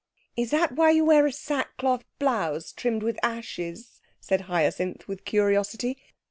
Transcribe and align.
'Is 0.35 0.49
that 0.49 0.71
why 0.71 0.89
you 0.89 1.05
wear 1.05 1.27
a 1.27 1.31
sackcloth 1.31 2.03
blouse 2.17 2.71
trimmed 2.71 3.03
with 3.03 3.19
ashes?' 3.21 4.01
said 4.19 4.41
Hyacinth, 4.49 5.07
with 5.07 5.25
curiosity. 5.25 5.95